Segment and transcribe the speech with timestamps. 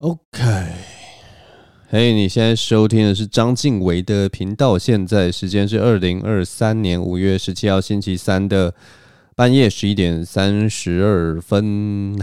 [0.00, 0.20] OK，
[1.88, 4.78] 嘿，你现在收听的是章晋唯的频道。
[4.78, 8.74] 现在时间是二零二三年五月十七号星期三的
[9.34, 12.14] 半夜十一点三十二分。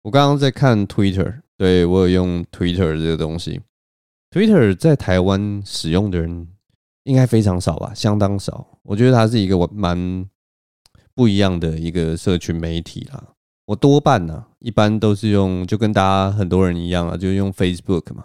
[0.00, 3.60] 我刚刚在看 Twitter，对，我有用 Twitter 这个东西。
[4.30, 6.48] Twitter 在台湾使用的人
[7.02, 8.78] 应该非常少吧，相当少。
[8.84, 10.26] 我觉得它是一个蛮
[11.14, 13.31] 不一样的一个社群媒体啦。
[13.66, 18.24] 我多半呢、一般都是用，就跟大家很多人一样啊，就用 Facebook 嘛，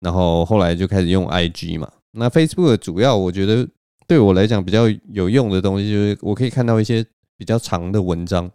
[0.00, 1.90] 然后后来就开始用 IG 嘛。
[2.12, 3.68] 那 Facebook 主要我觉得
[4.06, 7.04] 对我来讲比较有用的东西，就是我可以看到一些
[7.36, 8.50] 比较长的文章，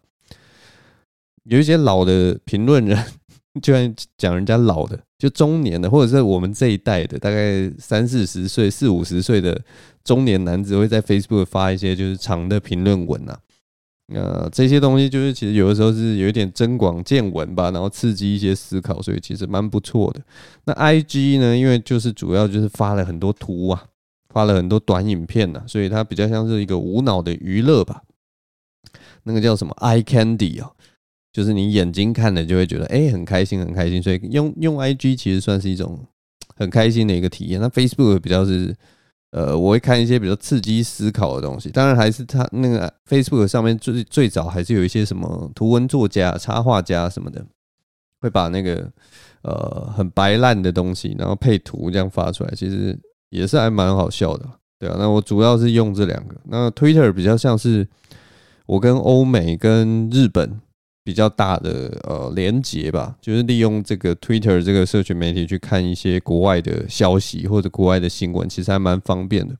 [1.43, 2.97] 有一些老的评论人，
[3.61, 9.61] 就算讲人家老的，就中年的，或者是我们这一代的，大概三四十岁、四五十岁的
[10.03, 13.37] 中年男子，会在 Facebook 发一些就是长的评论文啊。
[14.09, 20.21] 呃，这些东西就是其实有的时候是有一点增广见闻吧，然后刺激一些思考，所以其实蛮不错的。
[20.65, 23.85] 那 IG 呢，因为就是主要就是发了很多图啊，
[24.29, 28.03] 发了很多短影片呐，所以它比较像是一个无脑的娱乐吧。
[29.23, 30.71] 那个叫什么 I Candy 啊，
[31.31, 35.97] 就是你眼睛看了就会觉得哎很开心很开心，所以用用 IG 其实算是一种
[36.55, 37.61] 很开心的一个体验。
[37.61, 38.75] 那 Facebook 比较是。
[39.35, 47.43] 呃，我会看一些比较刺激思考的东西，当然还是他那个 Facebook 上面最最早还是有一些什么图文作家、插画家什么的，
[48.21, 48.87] 会把那个
[49.41, 52.95] 呃很白烂的东西，然后配图这样发出来，其实
[53.31, 54.95] 也是还蛮好笑的，对啊。
[54.99, 57.87] 那我主要是用这两个，那 Twitter 比较像是
[58.67, 60.61] 我跟欧美跟日本。
[61.03, 69.55] 比较大的呃连结吧，就是利用这个 Twitter 这个社群媒体去看一些国外的消息或者国外的新闻，其实还蛮方便的。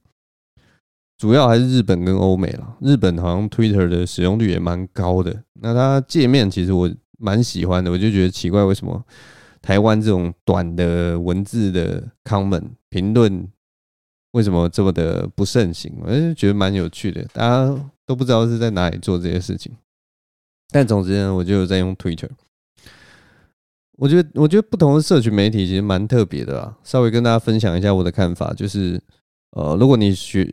[1.18, 5.44] 主要还是日本跟欧美啦，日本好像 Twitter 的使用率也蛮高的。
[5.62, 9.02] 那它界面其实我蛮喜欢的，我就觉得奇怪，为什么
[9.62, 13.48] 台湾这种短的文字的 comment 评论
[14.32, 15.94] 为什么这么的不盛行？
[16.02, 19.72] 我就觉得蛮有趣的，大家都不知道是在哪里做这些事情。
[20.70, 22.30] 但总之呢，我就在用 Twitter。
[23.98, 26.78] 我觉得，我觉得不同的社群媒体其实蛮特别的啊。
[26.84, 29.00] 稍微跟大家分享一下我的看法，就是，
[29.52, 30.52] 呃，如果你学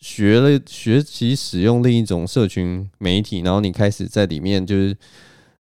[0.00, 4.96] 学了学习使用另一种社群媒体，然后你开始在里面就是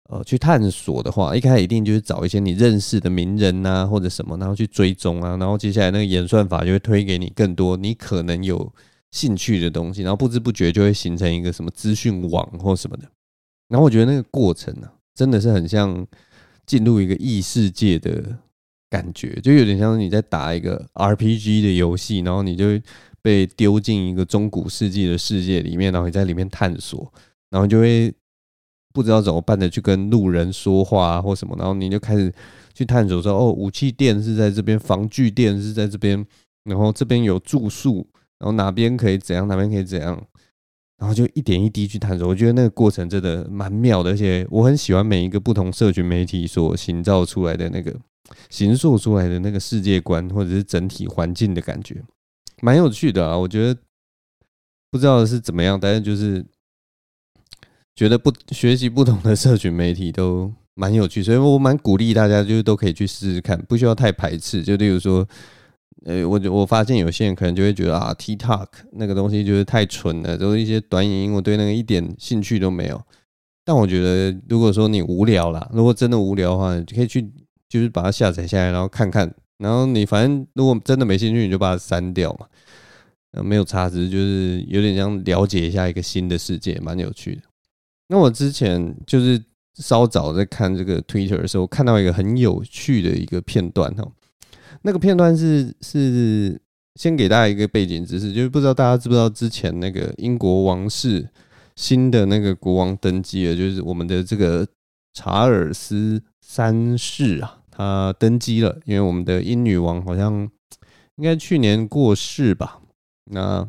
[0.08, 8.72] 呃去探索的话，一开始一定就是找一些你认识的名人啊或者什么，然后去追踪啊，然后接下来那个演算法就会推给你更多你可能有
[9.10, 13.10] 兴趣的东西，然后不知不觉就会形成一个什么资讯网或什么的。
[13.68, 16.06] 然后我觉得那个过程呢、啊，真的是很像
[16.66, 18.38] 进入一个异世界的
[18.90, 22.66] 感觉，就有点像你在打一个 RPG 的游戏，然后你就
[23.20, 27.12] 被丢进一个中古世纪的世界里面，然后你在里面探索，
[27.50, 28.12] 然后就会
[28.92, 32.32] 不知道怎么办的去跟路人说话或什么，然后你就开始
[32.72, 36.24] 去探索说，哦，武器店是在这边，防具店是在这边，
[36.64, 38.06] 然后这边有住宿，
[38.38, 40.22] 然后哪边可以怎样，哪边可以怎样。
[40.98, 47.94] 然后就一点一滴去探索，我觉得那个过程真的蛮妙的，而且我很喜欢每一个不同社群媒体所营造出来的那个
[48.50, 52.02] 形塑出来的那个世界观，或者是整体环境的感觉，
[52.60, 53.38] 蛮有趣的啊。
[53.38, 53.80] 我觉得
[54.90, 56.44] 不知道是怎么样，但是就是
[57.94, 64.64] 觉得不学习不同的社群媒体都蛮有趣，所以我蛮鼓励大家就是都可以去试试看，不需要太排斥。
[64.64, 65.24] 就例如说。
[66.04, 73.00] 呃，我我发现有些人可能就会觉得啊，TikTok 那个东西就是太蠢了，都是一些短影音，我对那个一点兴趣都没有。
[73.64, 77.30] 但我觉得，如果说你无聊啦，如果真的无聊的话，你可以去
[77.68, 79.32] 就是把它下载下来，然后看看。
[79.58, 82.46] 然后你反正如果真的没兴趣，你就把它删掉嘛。
[83.42, 87.42] 没有差值，就是有点像了解一下一个新的世界，蛮有趣的。
[88.08, 89.40] 那我之前就是
[89.74, 94.08] 稍早在看这个 Twitter 的时候，看到一个很有趣的一个片段哈。
[94.82, 96.60] 那个片段是是
[96.94, 101.28] 先给大家一个背景知识，就是不知道大家知不知道之前那个英国王室
[101.76, 104.66] 新的那个国王登基了，就是我们的这个
[105.14, 108.78] 查尔斯三世啊，他登基了。
[108.84, 110.48] 因为我们的英女王好像
[111.16, 112.80] 应该去年过世吧。
[113.30, 113.66] 那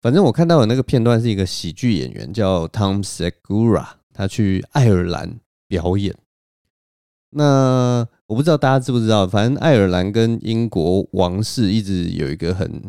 [0.00, 5.38] 反正我看到的那个片段是一个喜剧演员叫 Tom Segura，他去爱尔兰
[5.68, 6.14] 表演。
[7.34, 12.82] 那我不知道大家知不知道，反正爱尔兰跟英国王室一直有一个很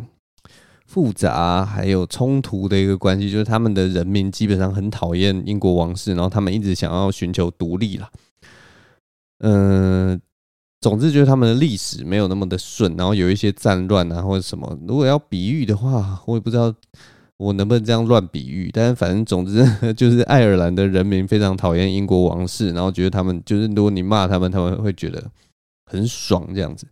[0.86, 8.10] 复杂还有冲突的一个关系，就是他们的人民基本上很讨厌英国王室，然后他们一直想要寻求独立啦。
[9.40, 10.22] 嗯，
[10.82, 14.78] 总之就是他们的历史没有那么的顺，然后有一些战乱啊或者什么。
[14.88, 16.74] 如果要比喻的话，我也不知道
[17.38, 18.70] 我能不能这样乱比喻？
[18.72, 25.24] 但是反正总之就是爱尔兰的人民非常讨厌英国王室，然后觉得他们就是如果你骂他们，他们会觉得
[25.86, 26.88] 很爽这样子。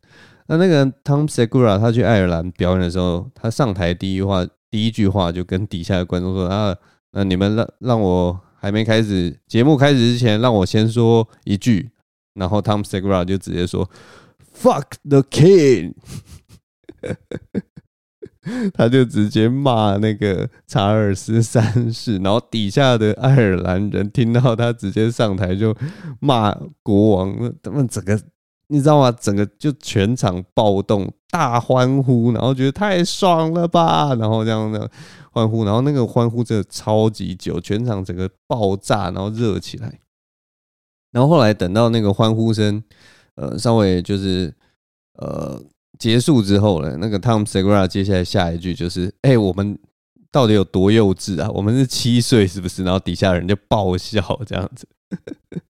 [0.47, 6.75] 那那个 Tom Segura 他去爱尔兰表演的时候，他上台第一话第一句话就跟底下的观众说啊，
[7.11, 11.91] 那你们让让我还没开始节目开始之前，让我先说一句。
[12.33, 13.89] 然后 Tom Segura 就直接说
[14.53, 15.94] “fuck the king”。
[18.73, 25.75] 他就直接骂那个查尔斯三世，然后底下的爱尔兰人听到他直接上台就
[26.19, 26.51] 骂
[26.81, 28.19] 国王，他们整个
[28.67, 29.11] 你知道吗？
[29.11, 34.89] 整个就全场暴动，大欢呼，然后觉得太爽了吧，然后这样的
[35.31, 39.99] 欢呼，然后那个欢呼真的超级久，全场整个爆炸，然后热起来，
[41.11, 42.83] 然后后来等到那个欢呼声
[43.35, 44.53] 呃稍微就是
[45.19, 45.61] 呃。
[46.01, 49.77] 结束之后呢，那个 Tom Segura 接下来下一句就是：“哎、我们
[50.31, 51.48] 到底有多幼稚啊？
[51.51, 54.88] 我们是七岁是不是？”然后底下人就爆笑这样子。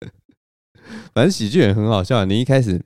[1.13, 2.25] 反正喜剧也很好笑。
[2.25, 2.81] 你一开始，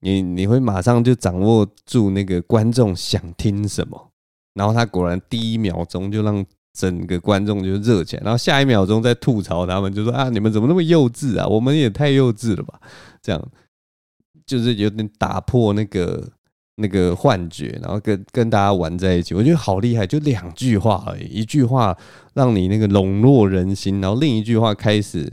[0.00, 4.12] 你你会马上就掌握住那个观众想听什么，
[4.54, 6.42] 然后他果然第一秒钟就让
[6.72, 11.46] 整个观众就热起来，然后下一秒钟再吐槽他们，就说：“啊，你们怎么那么幼稚啊？
[11.46, 12.80] 我们也太幼稚了吧？”
[13.20, 13.48] 这样
[14.46, 16.26] 就是有点打破那个。
[16.76, 21.96] 那个幻觉，然后跟跟大家玩在一起，我觉得好厉害，就两句话而已，一句话
[22.34, 25.32] 让你那个笼络人心，然后另一句话开始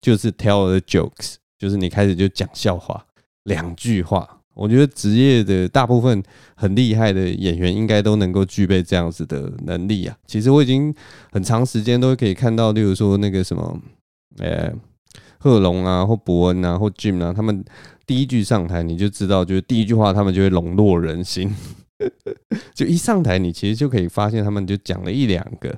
[0.00, 3.04] 就是 tell the jokes，就是你开始就讲笑话，
[3.44, 6.22] 两句话，我觉得职业的大部分
[6.54, 10.16] 很厉害的演员应该都能够具备这样子的能力啊。
[10.26, 10.94] 其实我已经
[11.30, 13.80] 很长时间都可以看到，例如说那个什么，
[14.38, 14.72] 呃，
[15.42, 17.64] 贺龙啊，或伯恩啊，或 Jim 啊，他们。
[18.04, 21.54] 第一句上台，你就知道，就是第一句话，他们就会笼络人心。
[22.74, 25.74] 就一上台，你其实就可以发现，他们就讲了一两个，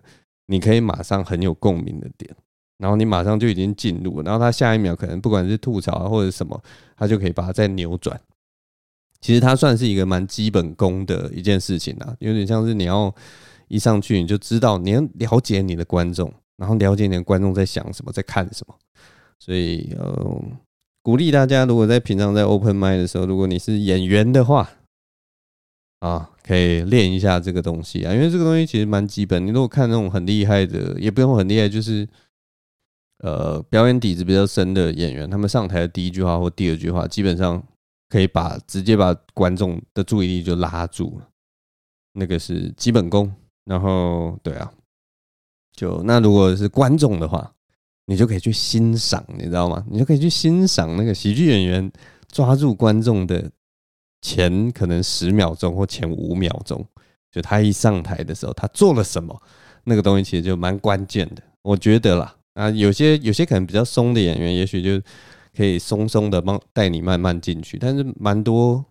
[0.47, 2.35] 你可以马上很有共鸣的点，
[2.79, 6.61] 然后你马上就已经进入，然后他下一秒可能不管是吐槽啊或者什么，
[6.97, 8.19] 他就可以把它再扭转。
[9.21, 13.15] 其实它算是一个蛮基本功的一件事情啊，有点像是你要
[13.69, 18.75] 一上去你就知道，你要了解你的观众，然后了解你的观众在想什么，在看什么，
[19.39, 20.43] 所以呃。
[21.07, 24.71] 鼓励大家，如果在平常在 open mic 的时候，如果你是演员的话，
[25.99, 29.47] 啊，可以练一下这个东西啊，因为这个东西其实蛮基本。
[29.47, 32.09] 你如果看那种很厉害的，也不用很厉害，就是
[33.19, 37.63] 呃，表演底子比较深的演员，他们上台的第一句话或第二句话，基本上
[38.09, 41.29] 可以把直接把观众的注意力就拉住了，
[42.15, 43.31] 那个是基本功。
[43.67, 44.73] 然后，对啊，
[45.77, 47.51] 就那如果是观众的话。
[48.07, 49.85] 你就可以去欣赏，你知道吗？
[49.91, 51.91] 你就可以去欣赏那个喜剧演员
[52.31, 53.51] 抓住观众的
[54.21, 56.87] 前可能十秒钟或前五秒钟，
[57.33, 59.41] 就他一上台的时候，他做了什么，
[59.85, 62.37] 那个东西其实就蛮关键的，我觉得啦。
[62.55, 65.01] 啊，有些有些可能比较松的演员，也许就
[65.57, 68.85] 可以松松的帮带你慢慢进去，但是蛮多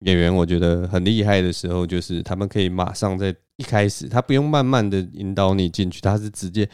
[0.00, 6.68] 演员我觉得很厉害的时候，就是他们可以马上在一开始，他不用慢慢的引导你进去，他是直接。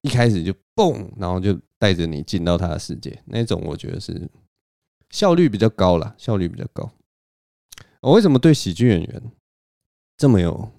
[0.00, 4.28] 一开始就蹦，然后就带着你进到他的世界，那种我觉得是
[5.10, 6.90] 效率比较高啦，效率比较高。
[8.00, 9.22] 我为什么对喜剧演员
[10.16, 10.70] 这么有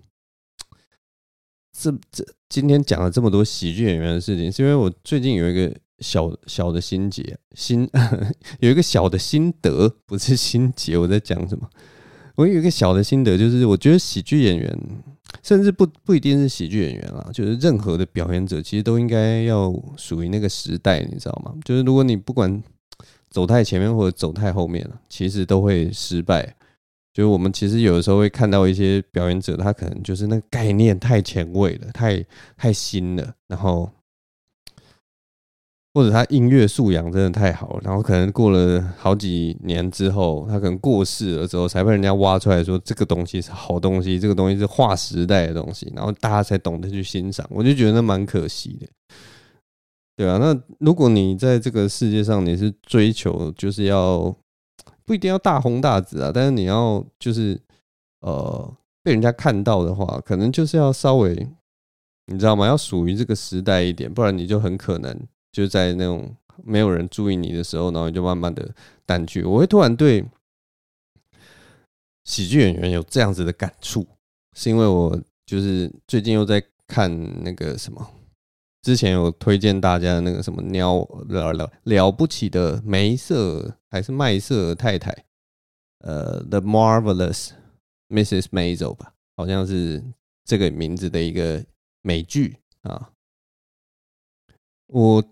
[1.72, 4.52] 这这今天讲了这么多喜剧演员的事情？
[4.52, 7.90] 是因为我最近有一个小小的心结，心
[8.60, 10.98] 有一个小的心得，不是心结。
[10.98, 11.70] 我在讲什么？
[12.36, 14.80] 我有一个小的心得，就是我觉得喜剧演员。
[15.42, 21.52] 甚至不不一定是喜剧演员啦，就是任何的表演者，其实都应该要属于那个时代，你知道吗？
[21.66, 22.62] 就是如果你不管
[23.32, 26.56] 走太前面或者走太后面了，其实都会失败。
[27.12, 32.24] 就是我们其实有的时候会看到一些表演者，他可能就是那个概念太前卫了，太
[32.56, 33.90] 太新了，然后。
[35.96, 47.48] 或者他音乐素养真的太好了，然后可能过了好几年之后，他可能过世了之后，才被人家挖出来说这个东西是好东西，这个东西是划时代的东西，然后大家才懂得去欣赏。
[47.52, 48.88] 我就觉得那蛮可惜的，
[50.18, 54.36] 对啊，那如果你在这个世界上，你是追求就是要
[55.06, 57.62] 不一定要大红大紫啊，但是你要就是
[58.22, 61.36] 呃被人家看到的话，可能就是要稍微
[62.26, 62.66] 你知道吗？
[62.66, 65.16] 要属于这个时代一点，不然你就很可能。
[65.54, 69.44] 就在那种没有人注意你的时候，然后就慢慢的淡去。
[69.44, 70.26] 我会突然对
[72.26, 74.06] 喜剧演员有这样子的感触，
[74.54, 78.06] 是因为我就是最近又在看那个什么，
[78.82, 85.26] 之前有推荐大家的那个什么鸟了了了不起的梅瑟还是麦瑟太太，
[86.00, 87.52] 呃，The Marvelous
[88.10, 88.48] Mrs.
[88.48, 90.04] Maisel 吧，好像是
[90.44, 91.64] 这个名字的一个
[92.02, 93.12] 美剧啊。
[94.88, 95.24] 我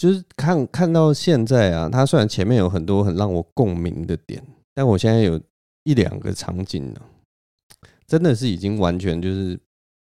[0.00, 4.42] 就是看看到现在啊，它虽然前面有很多很让我共鸣的点，
[4.74, 5.38] 但我现在有
[5.84, 7.00] 一两个场景呢，
[8.06, 9.60] 真的是已经完全就是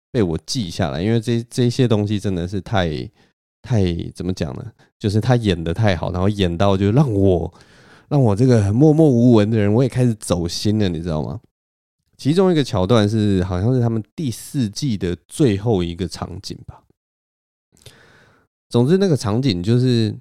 [0.09, 2.89] 被我记下来，因为这这些东西真的是太
[3.61, 4.71] 太怎么讲呢？
[4.97, 7.53] 就是他演的太好，然后演到就让我
[8.07, 11.41] 让我这个默默无闻的人，我也开始走心了，你知道吗？
[12.15, 16.83] 其中一个桥段是好像是他们第四季的最后一个场景吧。
[18.69, 20.15] 总之，那个场景就是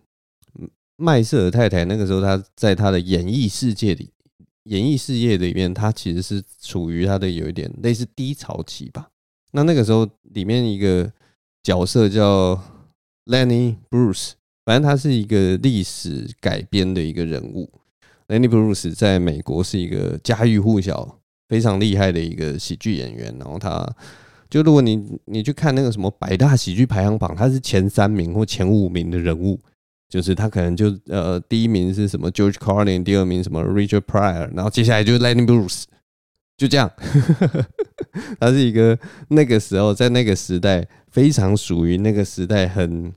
[0.97, 4.11] 麦瑟尔太太那个时候，她在她的演艺世界里，
[4.64, 9.11] 演艺事业里面，她其实是处于她的有一点类似低潮期吧。
[9.52, 11.12] 那那个时候，里面一个
[11.62, 12.59] 角色叫
[13.26, 14.33] Lenny Bruce，
[14.64, 17.71] 反正他是一个历史改编的一个人物。
[18.28, 23.95] Lenny Bruce 在美国是一个家喻户晓、非常厉害的一个喜剧演员，然后他。
[24.50, 29.61] 就如果你你去看那个什么百大喜剧排行榜，他是前三名或前五名的人物，
[30.09, 35.85] 就是他可能就呃第一名是什么 George Carlin，第二名什么 Richard Pryor，然后接下来就是 Lenny Bruce，
[36.57, 36.90] 就这样，
[38.40, 43.12] 他是一个那个时候在那个时代非常属于那个时代很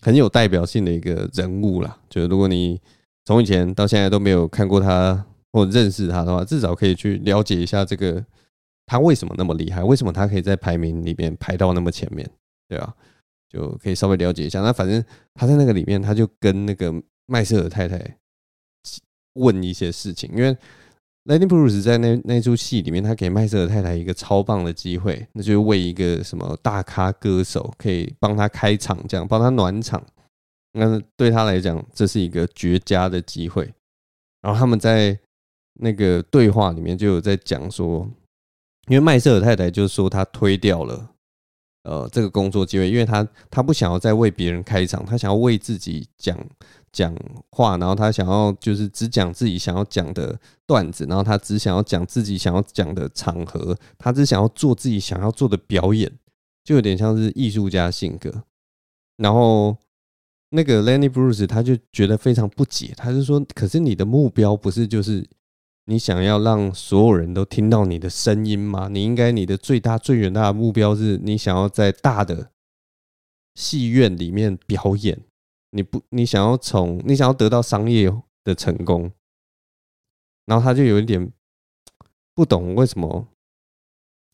[0.00, 1.96] 很有代表性的一个人物啦。
[2.10, 2.80] 就如果你
[3.24, 8.24] 从以前到现在都没有看过他或认识他的话，至少可以去了解一下这个。
[8.86, 9.82] 他为什么那么厉害？
[9.82, 12.28] 为什么他可以在排名里面排到那么前面？
[12.68, 12.94] 对吧？
[13.48, 14.62] 就可以稍微了解一下。
[14.62, 16.90] 那反正他在那个里面，他就跟那个
[17.26, 18.16] 麦瑟尔太太
[19.34, 20.30] 问一些事情。
[20.34, 20.56] 因为
[21.26, 30.02] Lady Bruce 在那那出戏里面，他给麦瑟尔太太一个超棒的机会，那就是为一个什么大咖歌手可以帮他开场，这样帮他暖场。
[30.72, 33.70] 那对他来讲，这是一个绝佳的机会。
[34.40, 35.18] 然后他们在
[35.74, 38.08] 那个对话里面就有在讲说。
[38.92, 41.08] 因为麦瑟尔太太就是说她推掉了，
[41.84, 46.38] 呃，这个工作机会，因为她她不想要再为别人开场，她想要为自己讲
[46.92, 47.16] 讲
[47.52, 56.12] 话，然后她想要就是只讲自己想要讲的段子，然后她只想要讲自己想要讲的场合，她只想要做自己想要做的表演，
[56.62, 58.44] 就有点像是艺术家性格。
[59.16, 59.74] 然后
[60.50, 65.26] 那个 Lenny Bruce 他就觉得非常不解，他就说：“可是你的目标不是就是？”
[65.86, 68.86] 你想要让所有人都听到你的声音吗？
[68.86, 72.52] 你应该你的最大最远大的目标是你想要在大的
[73.56, 75.20] 戏院里面表演。
[75.70, 78.08] 你不，你想要从你想要得到商业
[78.44, 79.10] 的成功。
[80.46, 81.32] 然后他就有一点
[82.32, 83.26] 不懂为什么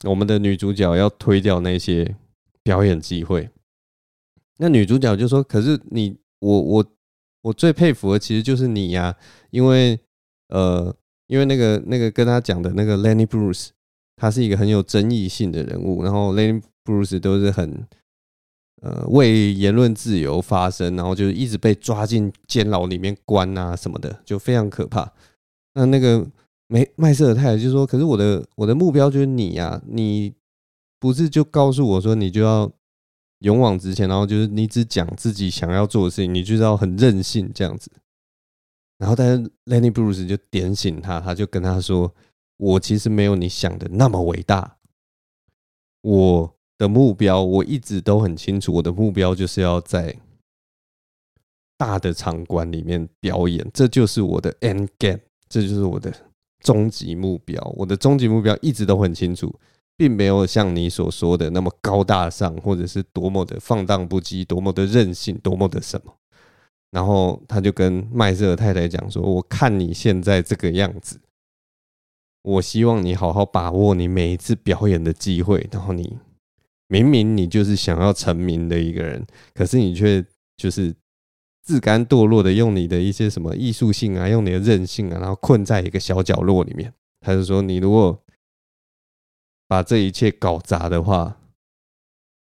[0.05, 2.17] 我们的女主角要推掉那些
[2.63, 3.49] 表演机会。
[4.59, 6.87] 那女主角就说：“可是你，我，我，
[7.41, 9.17] 我最佩服的其实就是你呀，
[9.51, 9.99] 因为
[10.49, 10.95] 呃。”
[11.29, 13.69] 因为那个那个跟他讲的那个 Lenny Bruce，
[14.17, 17.87] 他是一个很有争议性的人物，然后 Lenny Bruce 都是很
[18.83, 25.13] 呃为言论自由发声，然后就一直被抓进监牢里面关啊什么的，就非常可怕。
[25.75, 26.27] 那那个
[26.67, 30.33] 没麦瑟尔太太就说：“可是我的我的目标就是你呀，你
[30.99, 32.71] 不是就告诉我说你就要
[33.41, 37.91] 勇往直前，然后就是你只讲自己想要做的事情，你就是要很任性这样子。”
[38.99, 42.13] 然后，但是 Lenny Bruce 就点醒他，他就跟他说
[42.59, 44.77] ：“我其实没有你想的那么伟大。
[46.03, 50.17] 我的目标我一直都很清楚，我的目标就是要在
[51.77, 56.13] 大的场馆里面表演，这就是我的 end game，这就是我的
[56.59, 57.63] 终极目标。
[57.77, 59.55] 我的终极目标一直都很清楚，
[59.97, 66.13] 并没有像你所说的那么高大上，或者是多么的放荡不羁，多么的任性，多么的什么。”
[66.91, 71.21] 然后他就跟麦瑟尔太太讲说：“我看你现在这个样子，
[72.41, 75.69] 我希望你好好把握你每一次表演的机会。
[75.71, 76.17] 然后你
[76.87, 80.25] 明明你就是想要成名的一个人，可是你却
[80.57, 80.95] 就是
[81.63, 86.91] 自甘堕落的用你的一些什么艺术性啊，用你的任性啊，然后困在一个小角落里面。
[87.21, 88.25] 他就说：你如果
[89.67, 91.39] 把这一切搞砸的话，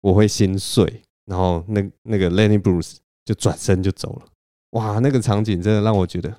[0.00, 1.02] 我会心碎。
[1.26, 4.26] 然后那那个 Lenny Bruce。”就转身就走了，
[4.70, 4.98] 哇！
[4.98, 6.36] 那个场景真的让我觉得，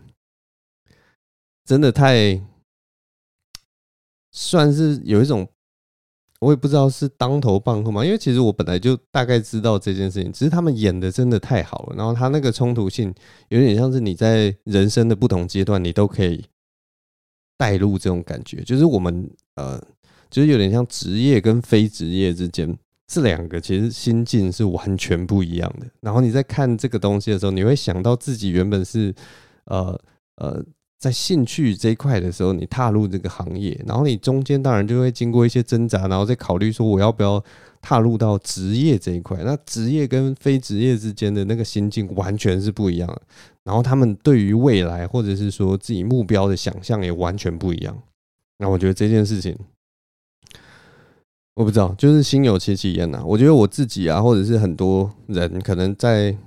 [1.63, 2.42] 真的太
[4.32, 5.48] 算是有一种，
[6.40, 8.04] 我也不知道是当头棒喝吗？
[8.04, 11.96] 因为其实我本来就大概知道这件事情，只是他们演的真的太好了。
[11.96, 13.13] 然后他那个冲突性
[13.48, 16.46] 有点像是你在人生的不同阶段，你都可以
[17.58, 19.82] 带入这种感觉，就是我们呃，
[20.30, 22.78] 就是有点像职业跟非职业之间。
[23.07, 25.86] 这两个其实心境是完全不一样的。
[26.01, 29.13] 然后你在看这个东西的时候，你会想到自己原本是
[29.65, 30.00] 呃
[30.38, 30.63] 呃
[31.00, 37.43] 在兴趣这一块的时候，你踏入这个行业，然后你中间当然就会经过一些挣扎，然后再考虑说我要不要
[37.81, 39.38] 踏入到职业这一块。
[39.43, 43.22] 那职业跟非职业之间的那个心境完全是不一样的，
[43.65, 47.95] 然后他们对于未来或者是说自己目标的想象也完全不一样。
[48.60, 49.53] 那我觉得这件事情，
[51.55, 53.24] 我不知道，就是心有戚戚焉呐。
[53.25, 56.38] 我觉得我自己啊，或者是很多人可能在。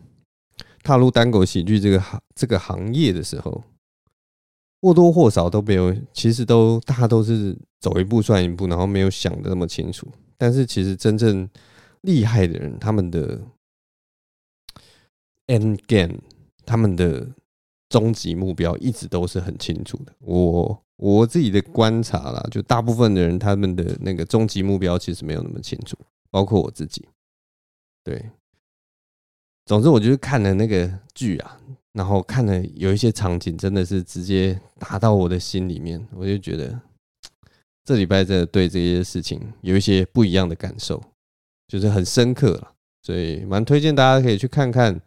[0.82, 3.64] 踏入单口喜剧这个行这个行业的时候，
[4.80, 10.06] 或多或少都没有，其实都大家都是走一步算一步，然后没有想的那么清楚。
[10.38, 11.48] 但是其实真正
[12.02, 13.40] 厉害的人，他们的
[15.48, 16.20] end game，
[16.64, 17.26] 他们的
[17.88, 20.12] 终极目标一直都是很清楚的。
[20.20, 25.96] 我我自己的观察啦，就大部分的人他们的那个终极目标其实没有那么清楚，
[26.30, 27.06] 包括我自己，
[28.02, 28.30] 对。
[29.66, 31.58] 总之，我就是看了那个剧啊，
[31.92, 36.06] 然后看了有一些场景，真的是直接打到我的心里面。
[36.14, 36.80] 我就觉得
[37.84, 41.02] 这礼拜真的对这些事情有一些不一样的感受，
[41.66, 42.72] 就是很深刻了。
[43.02, 45.00] 所以蛮推荐大家可以去看看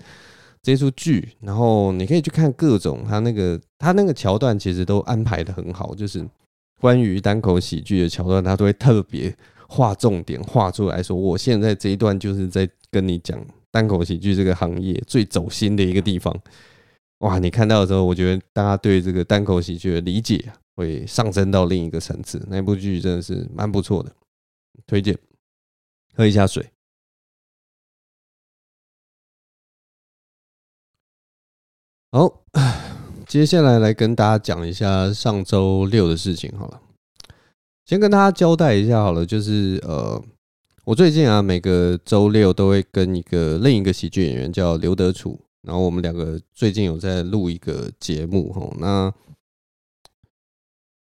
[0.62, 5.94] 这出剧，然后你可以去看各种他那个他那个桥段，其实都安排的很好。
[5.96, 6.28] 就是
[6.80, 9.36] 关于单口喜剧的桥段，他都会特别
[9.68, 13.40] 画重点画出来说，我现在这一段就是在跟你讲。
[13.72, 16.36] 单口喜剧这个行业最走心的一个地方，
[17.20, 17.38] 哇！
[17.38, 20.44] 你看到的时候，我觉得大家对这个单口喜剧的理解
[20.76, 22.44] 会上升到另一个层次。
[22.50, 24.12] 那部剧真的是蛮不错的，
[24.88, 25.16] 推荐。
[26.16, 26.66] 喝一下水。
[32.12, 32.44] 好，
[33.28, 36.52] 接下来来跟大家讲一下上周六的事情。
[36.58, 36.82] 好了，
[37.86, 40.22] 先跟大家交代一下好了，就是呃。
[40.86, 48.76] 我最近啊，每个周六都会跟一个另一个喜剧演员叫刘德楚，然后我们两个最近有在录一个节目哈。
[48.80, 49.14] 那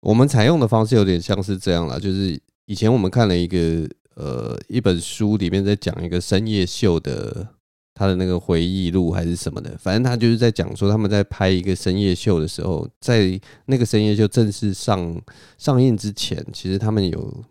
[0.01, 7.47] 我们采用的方式有点像是这样啦，就是以前我们看了一个呃一本书，里面在讲一个深夜秀的
[7.95, 15.23] 他的那个回忆录还是什么的，反正他就是在讲说他们在拍一个深夜秀的时候，在那个深夜秀正式上
[15.57, 17.45] 上映之前，其实他们有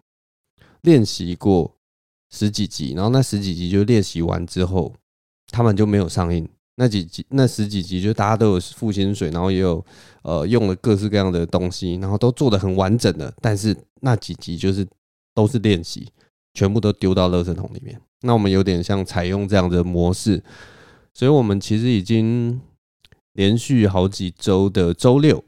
[0.81, 1.73] 练习过。
[2.35, 4.91] 十几集，然后那十几集就练习完之后，
[5.51, 6.49] 他们就没有上映。
[6.77, 9.85] 那几集，那十几集就大家都有付薪水，然后也有
[10.23, 13.31] 呃用了各式各样的东西，然后都做得很完整的。
[13.39, 14.83] 但是那几集就是
[15.35, 16.11] 都是练习，
[16.53, 17.99] 全部都丢到垃圾桶里面。
[18.21, 20.43] 那我们有点像采用这样的模式，
[21.13, 22.61] 所以我们其实已经
[23.33, 25.43] 连续好几周的周六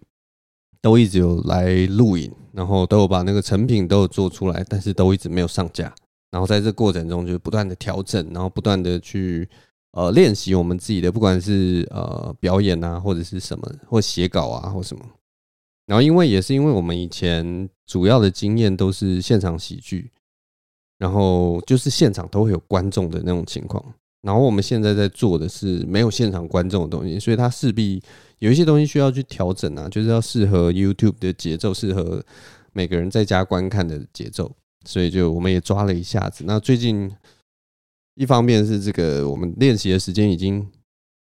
[0.81, 5.93] 都一直有来录影，然后都有把那个成品都有做出来，但是都一直没有上架。
[6.31, 9.47] 然后在这过程中，就不断的调整，然后不断的去
[9.93, 15.05] 呃练习我们自己的，不管是呃表演啊，或者是什么，或写稿啊，或什么。
[15.85, 20.11] 然后因为也是因为我们以前主要的经验都是现场喜剧，
[20.97, 23.83] 然后就是现场都会有观众的那种情况。
[24.21, 28.01] 然后我们现在在做的是没有现场观众的东西，所以它势必
[28.39, 32.23] 有一些东西需要去调整啊，就是要适合 YouTube 的节奏，适合
[32.73, 34.51] 每个人在家观看的节奏。
[34.83, 36.43] 所以就我们也抓了一下子。
[36.47, 37.11] 那最近
[38.15, 40.67] 一方面是这个我们练习的时间已经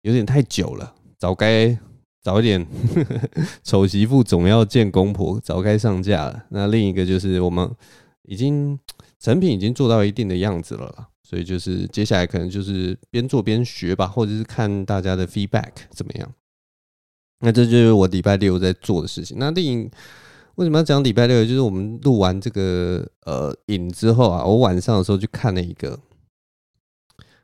[0.03, 1.79] 有点太久了，早该
[2.23, 2.67] 早一点。
[3.65, 6.45] 丑媳妇总要见公婆，早该上架了。
[6.51, 7.71] 那另一个就是我们
[8.23, 8.79] 已经
[9.21, 16.35] 成品已经做到一定的样子了啦，所以就是接下来可能就是边做边学吧，或者是看大家的 feedback 怎么样。
[17.41, 19.37] 那这就是我礼拜六在做的事情。
[19.39, 19.91] 那电影
[20.57, 21.45] 为什么要讲礼拜六？
[21.45, 25.99] 就是我们录完这个呃影之后啊，我晚上的时候去看了一个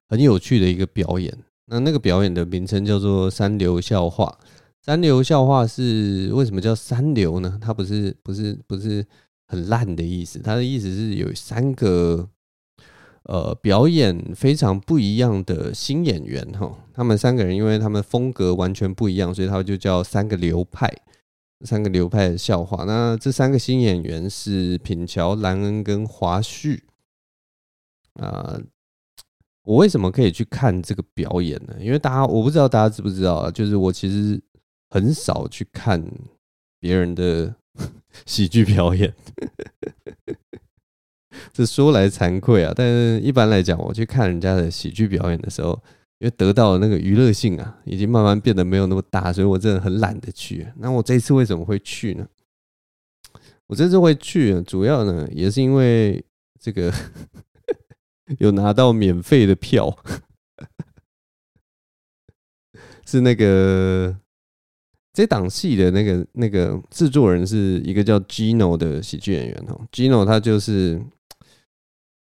[0.09, 1.37] 很有趣的一个表演。
[1.67, 4.39] 那那个表演的名称叫做“三流笑话”。
[4.81, 7.59] 三流笑话是为什么叫三流呢？
[7.61, 9.05] 它不是不是不是
[9.47, 12.29] 很烂的意思，他的意思是有三个
[13.25, 16.77] 呃表演非常不一样的新演员哈。
[16.93, 20.93] 他们三个人因为他们风格完全不一样，所以他就叫三个流派。
[21.65, 26.79] 三个流派的笑话，那这三个新演员是品乔、兰恩跟华胥
[28.21, 28.61] 啊。
[29.65, 31.75] 我为什么可以去看这个表演呢？
[31.81, 34.39] 因为大家我不知道大家知不知道啊，就是我其实
[34.91, 36.07] 很少去看
[36.79, 37.55] 别人的
[38.27, 39.15] 喜剧表演。
[41.53, 45.83] 这说来惭愧啊，但是一般来讲，我去看人家的喜剧表演的时候。
[46.19, 50.67] 因为得到那个娱乐性啊，已经慢慢变得没有那么大，所以我真的很懒得去。
[50.79, 52.27] 那我这次为什么会去呢？
[53.67, 56.25] 我这次会去，主要呢也是因为
[56.59, 56.91] 这个
[58.41, 59.95] 有拿到免费的票，
[63.05, 64.17] 是那个
[65.17, 69.81] 这档戏的那个那个制作人是一个叫 Gino 的喜剧演员哦。
[69.91, 71.03] Gino 他就是，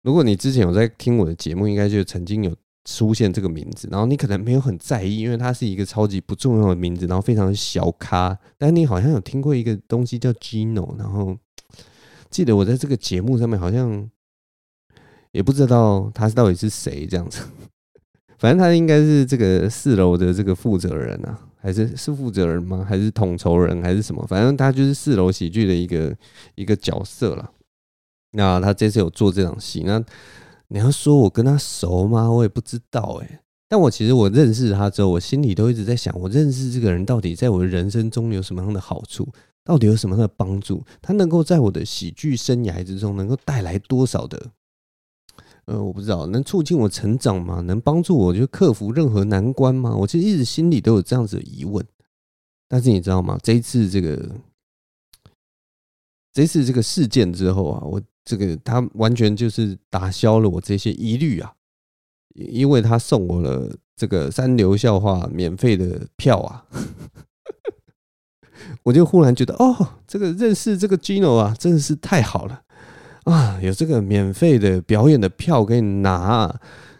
[0.04, 8.38] 如果你之前有在听我的节目，应该就曾经有出现这个名字，然后你可能没有很在意，因为他是一个超级不重要的名字，然后非常小咖。
[8.58, 11.38] 但你好像有听过一个东西叫 Gino，然后
[12.30, 14.10] 记得我在这个节目上面好像
[15.32, 17.42] 也不知道他是到底是谁这样子。
[18.38, 22.84] 反正他应该是这个四楼的这个负责人啊，还是是负责人吗？
[22.88, 24.26] 还是统筹人，还是什么？
[24.28, 26.16] 反正他就是四楼喜剧的一个
[26.56, 27.52] 一个角色了。
[28.32, 30.04] 那他这次有做这场戏，那
[30.70, 32.32] 你要说我跟他熟吗？
[32.32, 39.28] 我也不知道哎、但我其实我认识他之后，我心里都一直在想，我认识这个人到底在我的人生中有什么样的好处？
[39.64, 40.84] 到底有什么样的帮助？
[41.02, 44.52] 他能够在我的喜剧生涯之中能够带来多少的？
[45.66, 47.62] 呃，我不知道能促进我成长吗？
[47.62, 49.96] 能帮助我就克服任何难关吗？
[49.96, 51.86] 我其实一直心里都有这样子的疑问。
[52.68, 53.38] 但是你知道吗？
[53.44, 54.36] 这一次这个，
[56.34, 61.54] 这次这个事件之后啊，我这个他完全就是打消了我这些疑虑啊，
[62.34, 66.66] 因为他送我了这个三流笑话免费的票啊，
[68.84, 72.64] 我就忽然觉得哦，这个认识这个 Gino 啊，真的是太好了。
[73.26, 76.48] 啊，有这个免费的表演的票可以拿，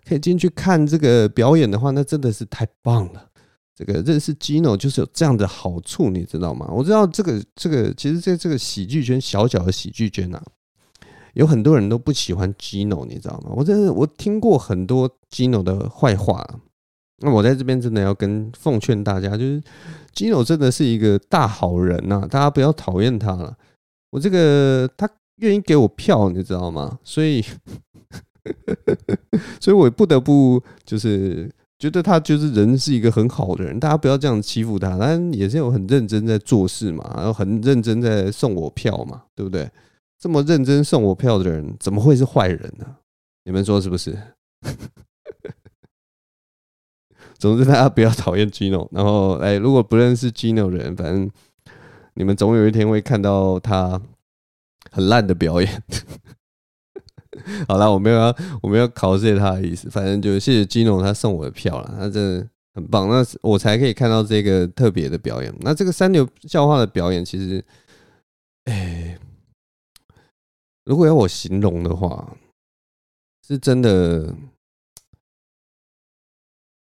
[0.08, 3.28] 可以进去看这个表演的话，那真的是太棒了。
[3.76, 6.70] 这个认识 Gino 就是有这样的好处，你知道吗？
[6.72, 10.44] 我知道这个这个，其实在这个喜剧圈，小小的喜剧圈啊，
[11.34, 13.52] 有很多人都不喜欢 Gino，你知道吗？
[13.56, 16.48] 我真的我听过很多 Gino 的坏话。
[17.24, 19.60] 那我在这边真的要跟奉劝大家，就是
[20.14, 23.58] Gino 真的是一个大好人呐，大家不要讨厌他了。
[24.12, 25.10] 我这个他。
[25.38, 27.00] 愿意给我票，你知道吗？
[27.04, 27.44] 所以，
[29.60, 34.98] 所以我不得不就是觉得他就是人是一个很好的人，大家不要这样欺负他。
[35.00, 39.70] 但也是有很认真在做事嘛，然后很认真在送我票嘛，对不对？
[40.20, 42.86] 这么认真送我票的人，怎么会是坏人呢？
[43.46, 44.16] 你们说是不是？
[47.40, 48.88] 总之，大家不要讨厌 Gino。
[48.92, 51.28] 然后，哎，如果不认识 Gino 的人，反正
[52.14, 54.00] 你们总有一天会看到他。
[54.92, 55.84] 很烂的表演，
[57.68, 65.54] 好了，我没有要我没有考谢他的意思，反正就谢谢金龙他送我的票了，他真的很棒，那我才可以看到这个特别的表演。
[65.62, 67.64] 那这个三流笑话的表演，其实，
[68.66, 69.18] 哎，
[70.84, 72.36] 如果要我形容的话，
[73.48, 74.36] 是真的，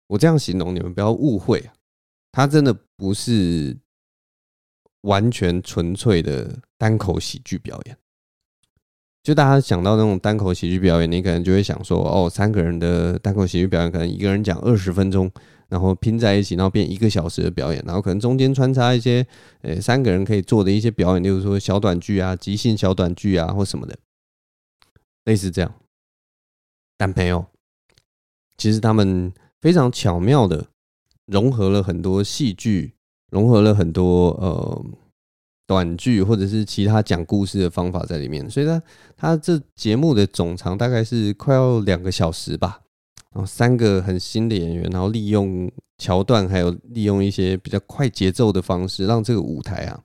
[0.07, 1.73] 我这样形容你们不要误会啊，
[2.31, 3.77] 他真的不是。
[5.01, 7.97] 完全纯粹的单口喜剧表演，
[9.23, 15.31] 就大家想到那种单口喜剧表演，你可能就会想说，哦，三个人的单口喜剧表演，可能一个人讲二十分钟，
[15.69, 19.25] 然后拼在一起，然后变一个小时的表演，然后可能中间穿插一些，
[19.61, 23.97] 呃，三个人可以做的一些表演，例如说小短剧啊、即兴小短剧啊或什么的，
[25.25, 25.73] 类似这样。
[26.97, 27.45] 但朋友，
[28.57, 29.31] 其实他们
[29.61, 30.67] 非常巧妙的
[31.25, 32.95] 融合了很多戏剧。
[33.29, 34.85] 融合了很多呃
[35.67, 38.81] 短剧或者是其他讲故事的方法在里面，所以呢，
[39.15, 42.81] 他这节目的总长大概是快要两个小时吧。
[43.31, 50.01] 然后三个很新的演员，然后利用桥段，还有利用一些比较快节奏的方式，让这个舞台啊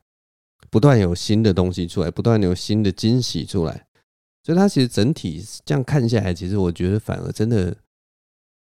[0.71, 3.87] 不断有新的东西出来，不断有新的惊喜出来。
[4.43, 7.75] 所以它其实整体这样看下来，其实我觉得反而真的。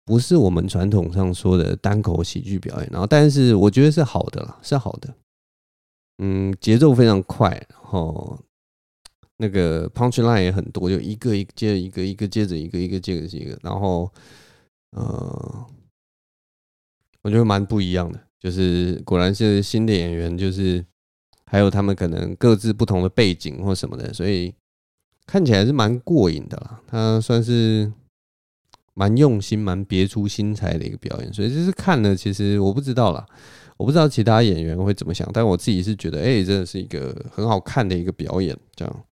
[0.06, 5.14] 不是我们传统上说的单口喜剧表演，然后但是我觉得是好的啦，是好的。
[6.18, 8.38] 嗯，节奏非常快，然后
[9.38, 14.12] 那个 punch line 也很多，就一个一个接着一个，一个接着一个，一个接着一个，然后
[14.90, 15.66] 呃，
[17.22, 20.84] 我觉得蛮不一样的，就是果然是新的演员，就是
[21.46, 24.54] 还有他们可能各自不同的背景或什么的，所以
[25.26, 26.82] 看起来是蛮过瘾的啦。
[26.86, 27.90] 他算是。
[28.94, 33.26] 蛮用心、蛮别出心裁的一个表演，所以就是看了，其实我不知道啦，
[33.76, 39.04] 我不知道其他演员会怎么想，但我自己是觉得，哎，真的是一个很好看的一个表演，这样。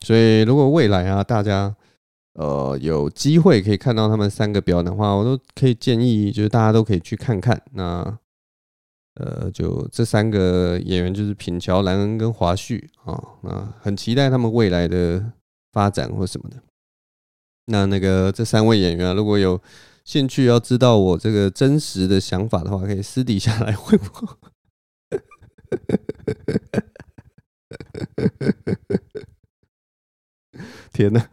[0.00, 1.74] 所以如果未来啊，大家
[2.34, 7.60] 呃有机会可以看到他们三个表演的话，我都可以建议，就是大家都可以去看看。
[7.72, 8.18] 那
[9.14, 15.22] 呃，就这三个演员就是品乔、兰恩跟华胥啊，那很期待他们未来的
[15.72, 16.56] 发展或什么的。
[17.66, 19.60] 那那个这三位演员啊，如果有
[20.04, 24.38] 兴趣要知道我这个真实的想法的话，可以私底下来问我。
[30.92, 31.28] 天哪，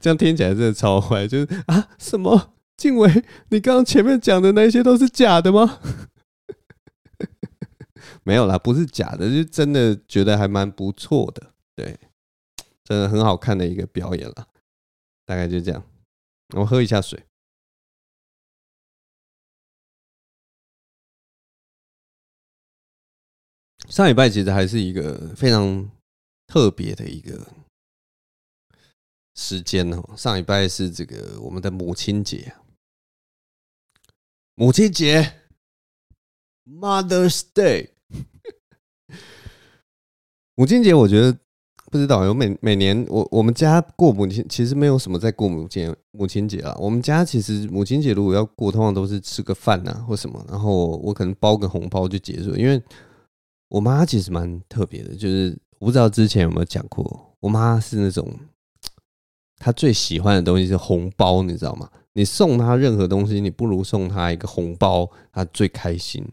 [0.00, 1.26] 这样听起来真的超坏！
[1.26, 2.54] 就是啊，什么？
[2.76, 5.80] 静伟，你刚刚前面讲的那些都是假的吗？
[8.22, 11.98] 没有啦，不是假的，就真的觉得还蛮不错的，对，
[12.86, 14.48] 真的很好看的一个表演了。
[15.26, 15.84] 大概就这样，
[16.54, 17.26] 我喝一下水。
[23.88, 25.90] 上礼拜其实还是一个非常
[26.46, 27.52] 特别的一个
[29.34, 30.16] 时间哦。
[30.16, 32.54] 上礼拜是这个我们的母亲节，
[34.54, 35.40] 母亲节
[36.64, 37.90] ，Mother's Day。
[40.54, 41.38] 母亲节，我觉得
[41.90, 46.76] 不知道有每每年我我们家过母亲，其实没有什么在过母亲母亲节啊。
[46.78, 52.82] 我们家其实母亲节如果要过，通常都是吃个饭呐或什么，然后我可能包个红包就结束，因为。
[53.68, 58.24] 我妈其实蛮特别的，就是我不知道之前有没有讲过，我妈是那种
[59.58, 61.90] 她最喜欢的东西是红包，你知道吗？
[62.12, 66.24] 你送她任何东西，你不如送她一个红包，她最开心。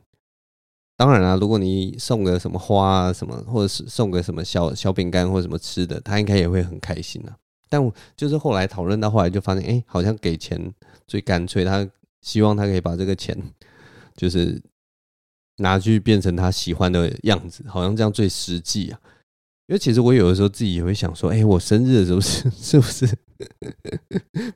[0.95, 7.35] 当然啦，如果你送个什么花啊什么，或者是送个什么小小饼干或什么吃的，他应该也会很开心啊。
[7.69, 7.81] 但
[8.15, 10.73] 就是后来讨论到后来，就发现，哎，好像给钱
[11.07, 11.87] 最干脆，他
[12.21, 13.37] 希望他可以把这个钱，
[14.15, 14.61] 就是。
[15.57, 18.99] 拿去变成他喜欢的样子，好像这样最实际啊。
[19.67, 23.07] 因为其实我有的时候自己也会想说，哎，我生日的时候是 是不是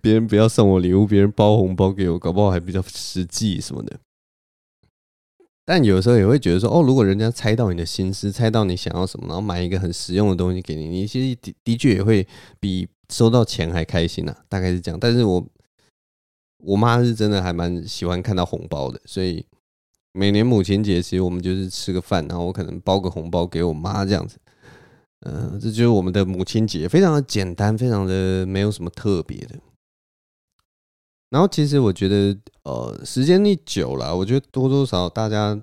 [0.02, 4.00] 别人不要送我礼物，别人包红包给我，搞不好还比较实际什么的。
[5.68, 12.26] 但有时候也会觉得说，哦，如果人家猜到你的心思，猜到你想要什么，然后买一个很实用的东西给你，你其实的的确也会
[12.62, 14.98] 比收到钱还开心呐，大概是这样。
[14.98, 15.46] 但是我
[16.64, 19.46] 我妈是真的还蛮喜欢看到红包的，所以。
[20.14, 24.40] 每年母亲节，其实我们就是吃个饭，然后我可能包个红包给我妈这样子。
[25.20, 29.56] 嗯、呃，这就是我们的母亲节，非常的简单，非常的没有什么特别的。
[31.30, 35.62] 然后其实我觉得，呃，时间一久了，我觉得多多少少大家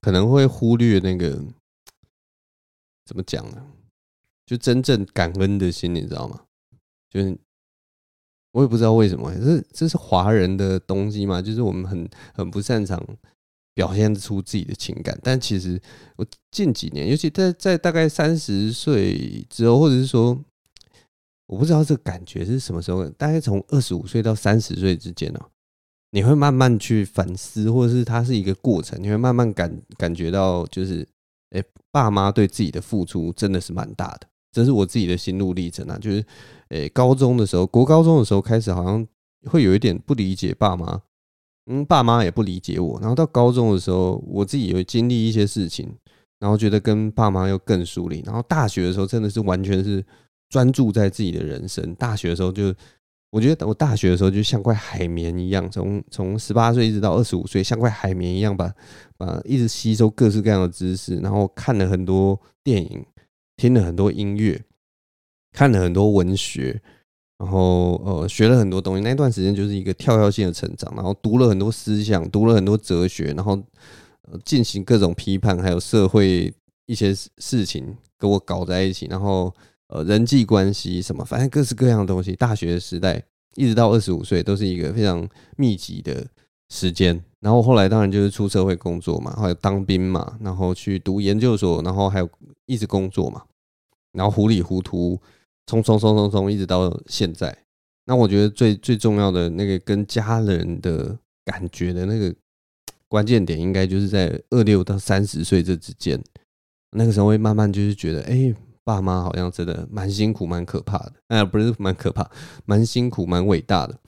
[0.00, 1.42] 可能会忽略那个
[3.04, 3.66] 怎么讲呢？
[4.44, 6.42] 就真正感恩的心，你知道吗？
[7.10, 7.36] 就是。
[8.52, 11.42] 我也不知道为什么，这这是华人的东西嘛？
[11.42, 12.98] 就是我们很很不擅长
[13.74, 15.18] 表现出自己的情感。
[15.22, 15.78] 但其实
[16.16, 20.42] 我近几年，尤其在在大概三十岁之后，或者是说，
[21.46, 25.40] 我不知道这个感觉是什么时候，大概从二十五岁到三十岁之间哦，
[26.10, 31.06] 你会慢慢去反思，或者是它是一个过程，你会慢慢感感觉到，就是
[31.50, 34.26] 哎，爸妈对自己的付出真的是蛮大的。
[34.52, 36.24] 这是我自己的心路历程啊，就是，
[36.70, 39.06] 诶，高中的时候，国高中的时候开始，好像
[39.44, 41.02] 会有一点不理解爸妈，
[41.66, 42.98] 嗯，爸妈也不理解我。
[43.00, 45.94] 然后到高中的时候，我自己有经历一些事情，
[46.40, 48.22] 然后觉得跟爸妈又更疏离。
[48.24, 50.02] 然后大学的时候，真的是完全是
[50.48, 51.94] 专注在自己的人生。
[51.94, 52.74] 大学的时候，就
[53.30, 58.72] 我觉得我大学的时候就像块海绵一样，从从十八岁一直到二十五岁，像块海绵一样，把
[59.16, 63.04] 把一直吸收各式各样的知识，然后看了很多电影。
[63.58, 64.62] 听了很多音乐，
[65.50, 66.78] 看了很多文学，
[67.38, 69.02] 然后呃学了很多东西。
[69.02, 73.58] 那段时间就是一个跳跃性的成长，然后读了很多思想，读了很多哲学，然后
[74.44, 76.52] 进行各种批判，还有社会
[76.84, 79.50] 一些事情跟我搞在一起，然后
[79.88, 82.34] 呃人际关系什么，反正各式各样的东西。
[82.34, 83.22] 大学时代
[83.54, 86.26] 一直到二十五岁都是一个非常密集的
[86.68, 87.22] 时间。
[87.40, 92.28] 然后后来当然就是出社会工作嘛，还有当兵嘛，然后去读研究所，然后还有
[92.66, 93.44] 一直工作嘛，
[94.12, 95.20] 然后糊里糊涂，
[95.66, 97.56] 冲冲冲冲冲，一直到现在。
[98.06, 102.34] 那我觉得最最重要的那个跟家人的感觉的那个
[103.06, 106.20] 关键点，应该就是在二六到三十岁这之间。
[106.96, 108.52] 那个时候会慢慢就是觉得，哎，
[108.86, 111.14] 爸妈好像真的蛮辛苦、蛮可怕的。
[111.26, 112.30] 哎，不是蛮可怕，
[112.64, 113.98] 蛮辛苦、蛮伟大的。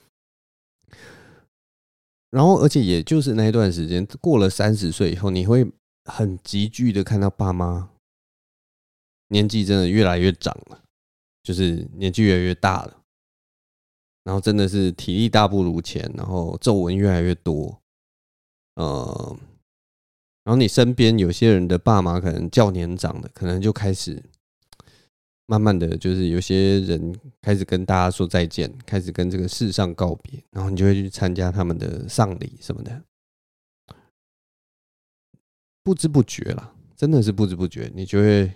[2.29, 5.69] 然后，而且也就是那一段时间，过了三十岁以后，你会
[6.05, 7.89] 很急剧的看到爸妈
[9.27, 10.81] 年纪真的越来越长了，
[11.43, 13.01] 就是年纪越来越大了，
[14.23, 17.81] 然后真的是体力大不如前，然后皱纹越来越多，
[18.75, 19.37] 呃，
[20.45, 24.23] 然后你身边有些人的爸妈可能较年长的，可能就开始。
[25.49, 33.03] 慢慢的就是有些人开始跟大家说再见，开始跟这个世上告别，然后你就会去参加他们的丧礼什么的，
[35.81, 38.53] 不知不觉啦，真的是不知不觉，你就会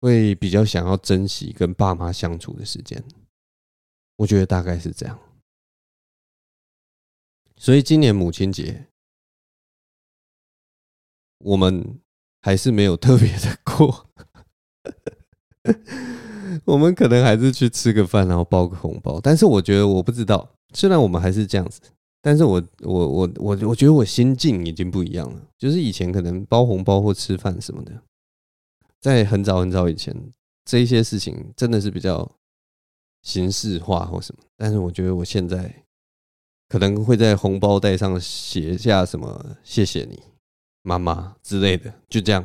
[0.00, 3.00] 会比较想要珍惜跟爸妈相处的时间，
[4.16, 5.16] 我觉得大概是这样。
[7.56, 8.88] 所以今年母亲节，
[11.38, 12.00] 我们
[12.42, 14.08] 还是没有特别的过。
[16.64, 19.20] 我们可能还是去吃个饭，然后包个红包。
[19.20, 21.80] 但是我觉得，我不知道，虽然我们还是这样子，
[22.22, 28.02] 但是我我我我我觉得我心境已经不一样了，就是以前可能包红包或吃饭什么的，
[29.00, 30.14] 在很早很早以前，
[30.64, 32.30] 这些事情真的是比较
[33.22, 34.42] 形式化或什么。
[34.56, 35.84] 但是我觉得我现在
[36.68, 40.22] 可能会在红包袋上写下什么“谢谢你，
[40.82, 42.44] 妈妈”之类的，就这样。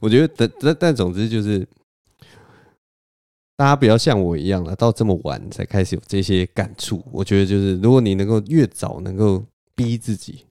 [0.00, 1.66] 我觉得，但但但总之就是。
[3.56, 7.04] 大家不要像我一样了，到这么晚才开始有这些感触。
[7.12, 10.46] 我觉得就是，如果你能够越早能够逼自己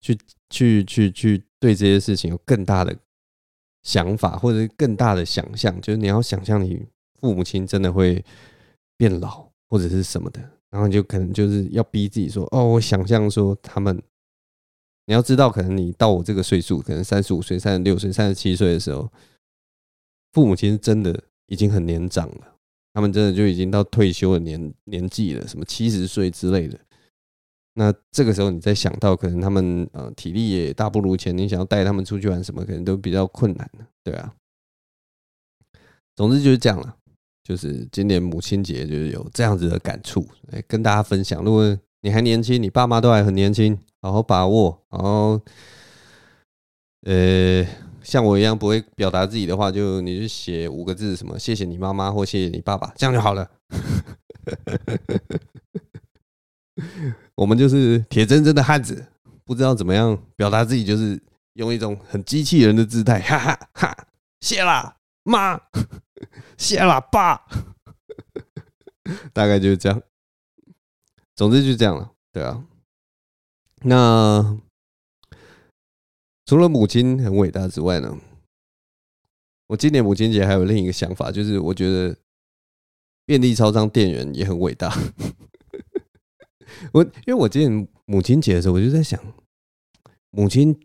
[0.00, 0.18] 去
[0.50, 2.92] 去去去对这些事情有更大的
[3.84, 6.84] 想法，或者是更大的想象，就是你要想象你
[7.20, 8.24] 父母亲真的会
[8.96, 14.02] 变老或者是什么的，然后你就可能就是要逼自己说：“哦，我想象说他们，
[15.06, 19.10] 你要知道，可能你到我这个岁数，可能三十五岁、三十六岁、三十七岁的时候，
[20.32, 22.54] 父母亲真的。”已经很年长了，
[22.94, 26.80] 他们真的就已经到退休的年年纪了，什么七十岁之类的。
[27.74, 33.70] 那这个时候，你再想到可能他们呃体力也大不如前，你想要带他们出去玩什么，可能都比较困难，
[34.02, 34.32] 对啊。
[36.16, 36.96] 总之就是这样了，
[37.44, 41.44] 就是今年母亲节就是有这样子的感触，来跟大家分享。
[41.44, 45.40] 如果你还年轻，你爸妈都还很年轻，好好把握，然后
[47.06, 47.66] 呃。
[48.04, 53.48] 像我一样不会表达自己的话，就你就写五个字，什么谢谢你妈妈或谢谢你爸爸，这样就好了。
[57.36, 59.06] 我们就是铁铮铮的汉子，
[59.44, 63.96] 不知道怎么样表达自己，就是用一种很机器人的姿态， 哈哈哈，
[64.40, 65.60] 谢啦妈，
[66.58, 67.40] 谢啦爸，
[69.32, 70.02] 大概就是这样。
[71.42, 72.64] 总之就这样了，对啊，
[73.82, 74.60] 那。
[76.46, 78.16] 除了母亲很伟大之外呢，
[79.66, 82.16] 我今年母亲节还有另一个想法，就是我觉得
[83.26, 84.96] 便利超商店员也很伟大。
[86.94, 89.18] 我因为我今年母亲节的时候，我就在想，
[90.30, 90.78] 母亲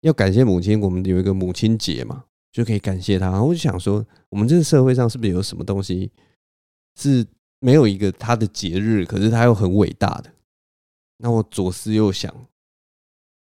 [0.00, 3.30] 要感谢母亲，我们有一个母亲节嘛，就可以感谢她。
[3.30, 6.10] 然后我就想说，我们这个社会上是不是有什么东西
[6.96, 7.26] 是
[7.60, 10.32] 没有一个他的节日，可是他又很伟大的？
[11.18, 12.34] 那我左思右想，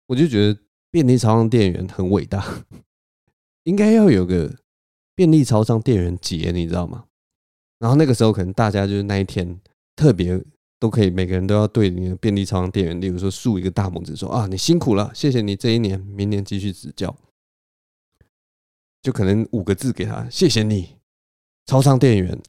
[0.07, 0.59] 我就觉得。
[0.89, 2.65] 便利超商店员很伟大，
[3.65, 4.57] 应该要有个
[5.15, 7.05] 便利超商店员节，你知道吗？
[7.79, 9.61] 然后那个时候可能大家就是那一天
[9.95, 10.43] 特别
[10.79, 17.15] 都可以，每个人都要对你的便利超商店员，例如说竖一个大拇指，说啊，你辛苦了，谢谢你这一年，明年继续指教。
[19.03, 20.97] 就可能五个字给他，谢谢你，
[21.67, 22.41] 超商店员。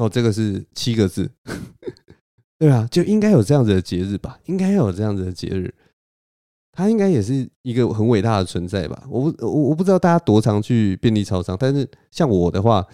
[0.00, 1.30] 哦，这个是七个字，
[2.58, 4.38] 对啊，就应该有这样子的节日吧？
[4.46, 5.72] 应该有这样子的节日。
[6.72, 9.04] 他应该也是一个很伟大的存在吧？
[9.10, 12.86] 我，我我不知道大家多常去便利超商，但是像我的话，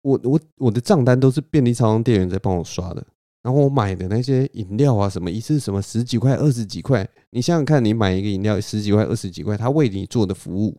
[0.00, 3.04] 我我我的账单都是便利超商店员在帮我刷的。
[3.42, 10.78] 然后我买的那些饮料啊，什么一次什么十几块、二十几块，你想想看，你买一个饮料十几块、二十几块，他为你做的服务，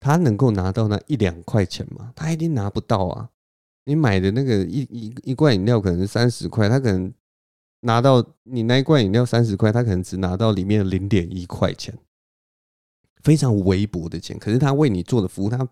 [0.00, 2.12] 他能够拿到那一两块钱吗？
[2.14, 3.28] 他一定拿不到啊！
[3.84, 7.12] 你买的那个一一一罐饮料可能是三十块，他可能。
[7.84, 11.92] 拿到你那一罐饮料三十块，他可能只拿到里面零点一块钱，
[13.24, 14.38] 非常微薄的钱。
[14.38, 15.68] 可是他为你做的服务，他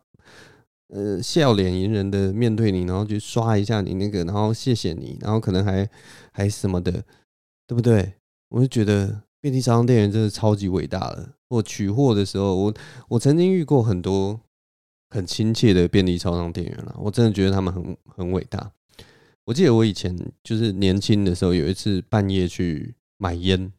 [0.88, 5.88] 呃笑脸迎人的面对你，然后去刷一下你那个，然后谢谢你，然后可能还
[6.32, 6.90] 还什么的，
[7.68, 8.14] 对不对？
[8.48, 11.36] 我就觉得便利商店员真的超级伟大了。
[11.46, 12.74] 我取货的时候，我
[13.10, 14.40] 我曾经遇过很多
[15.10, 18.70] 很亲切的便利超商店员了，我真的觉得他们很很伟大。
[19.44, 23.72] 我记得我以前就是年轻的时候，有一次半夜去买烟。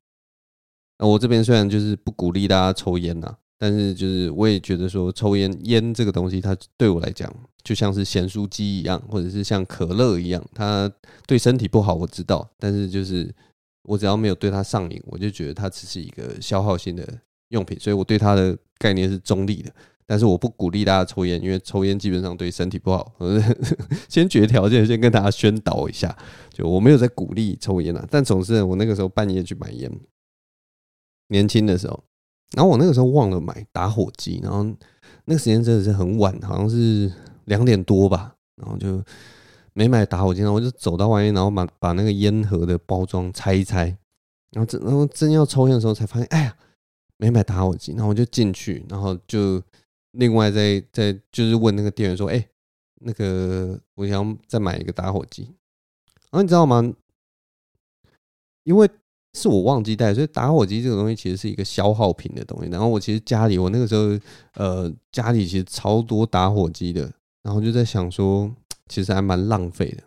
[1.00, 10.92] 那我这边虽然就是不鼓励大家抽烟呐，但是就是我也觉得说抽烟烟这个东西，它对我来讲就像是咸酥鸡一样，或者是像可乐一样，它
[11.26, 12.48] 对身体不好，我知道。
[12.60, 13.34] 但是就是
[13.84, 17.08] 我只要没有对它上瘾，我就觉得它只是一个消耗性的
[17.50, 19.74] 用品，所以我对它的概念是中立的。
[20.12, 23.14] 但是我不鼓励大家抽烟，因为抽烟基本上对身体不好。
[24.10, 26.14] 先决条件，先跟大家宣导一下，
[26.50, 28.06] 就我没有在鼓励抽烟啊。
[28.12, 29.90] 但总是我那个时候半夜去买烟，
[31.30, 32.04] 年轻的时候，
[32.58, 34.66] 然后我那个时候忘了买打火机，然后
[35.24, 37.10] 那个时间真的是很晚，好像是
[37.46, 39.02] 两点多吧，然后就
[39.72, 43.86] 没买打火机，然后我就走到外面，然后把把那个烟盒的包装拆一拆，
[44.52, 46.54] 然后真然后真要抽烟的时候才发现，哎呀，
[47.16, 49.64] 没买打火机，然后我就进去，然后就。
[50.12, 52.46] 另外再，再就是问那个店员说：“哎、
[53.02, 55.44] 那个我想再买一个打火机。”
[56.32, 56.94] 然后你知道吗？
[58.64, 58.90] 因为
[59.34, 62.70] 是我忘记带，所以打火机这个东西其实是一个消耗品的东西。
[62.70, 64.20] 然后我其实家里，我那个时候
[64.56, 67.12] 呃家里其实超多打火机的。
[67.44, 68.54] 然后就在想说，
[68.88, 70.04] 其实还蛮浪费的。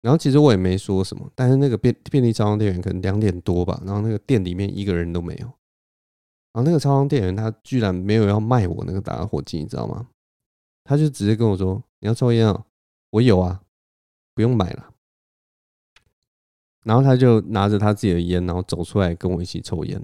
[0.00, 5.52] 然后其实我也没说什么，但是那个便便利商店员可能两点多吧，然后那个店里面一个人都没有，
[6.58, 10.08] 然后那个超商店员他居然没有要卖我那个打火机，你知道吗？
[10.82, 12.64] 他就直接跟我说：“你要抽烟啊？
[13.10, 13.60] 我有啊，
[14.34, 14.90] 不用买了。”
[16.82, 20.02] 然后他就拿着他自己的烟，然后走出来跟我一起抽烟。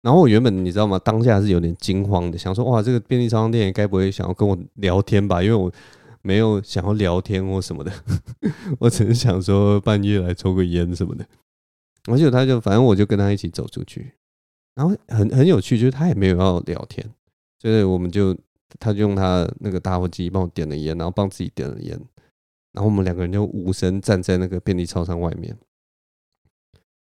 [0.00, 0.98] 然后我原本你知道吗？
[0.98, 5.70] 当下是有点惊慌的，想说：“哇，这个便利超商店员该不会想要跟我聊天吧？”因为我。
[6.22, 7.92] 没有想要聊天或什么的，
[8.80, 11.24] 我只是想说半夜来抽个烟什么的。
[12.10, 14.12] 而且他就反正我就跟他一起走出去，
[14.76, 17.04] 然后很很有趣，就是他也没有要聊天，
[17.58, 18.36] 所以我们就
[18.78, 21.98] 他就用他那个打火机帮我点了烟，然后帮自己点了烟，
[22.72, 25.56] 然后我们两个人就无声站在那个便利超商外面。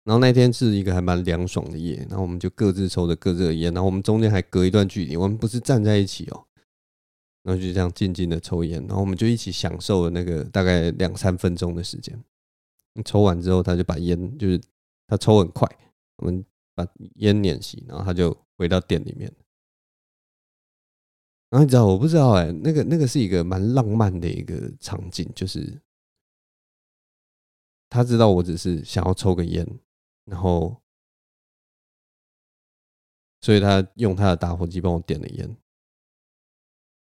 [0.05, 6.45] 然后那天是一个还蛮凉爽的夜，然后我们就各自抽着各自的烟，然后我们中间还隔一段距离，我们不是站在一起哦。
[7.43, 12.19] 然后就这样静静的抽烟，然后我们就一起享受了那个大概两三分钟的时间。
[13.05, 14.61] 抽完之后，他就把烟，就是
[15.07, 15.67] 他抽很快，
[16.17, 16.45] 我们
[16.75, 19.33] 把烟捻熄，然后他就回到店里面。
[21.51, 25.81] 然后你知道，我不知道哎，那个那个是一个蛮浪漫的一个场景，就是
[27.89, 29.65] 他知道我只是想要抽个烟，
[30.25, 30.83] 然后
[33.41, 35.57] 所以他用他的打火机帮我点了烟。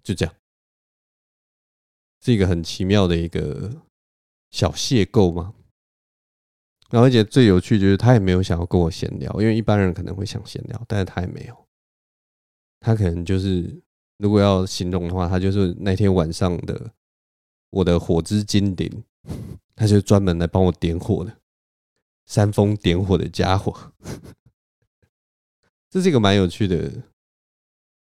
[0.02, 0.36] 就这样，
[2.22, 3.84] 是一个很奇妙的一个
[4.50, 5.54] 小邂逅吗。
[6.92, 11.68] 然后而且最有趣就是他也没有想要跟我闲聊，因为一般人可能会想闲聊，但是他也没有。
[12.80, 13.82] 他可能就是
[14.18, 16.92] 如果要形容的话，他就是那天晚上的
[17.70, 19.04] 我的火之精灵，
[19.76, 21.38] 他就专门来帮我点火的，
[22.26, 23.94] 煽风点火的家伙。
[25.90, 26.92] 这是一个蛮有趣的。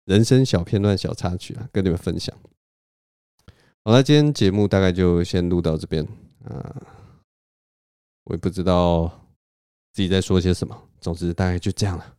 [0.06, 2.36] 人生小片段、小插曲啊，跟你们分享。
[3.84, 6.04] 好了，今天节目大概就先录到这边
[6.44, 6.99] 啊。
[8.30, 9.10] 我也不知道
[9.92, 12.14] 自己在说些什么，总之大概就这样了。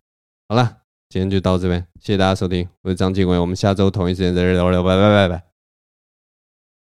[0.49, 5.50] 好了，今天就到这边，谢谢大家收听，我是张继伟，我们下周同一时间再聊聊，拜拜拜拜。